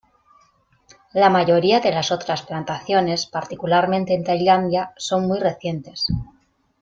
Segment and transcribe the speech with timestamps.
[1.13, 6.07] La mayoría de las otras plantaciones, particularmente en Tailandia, son muy recientes.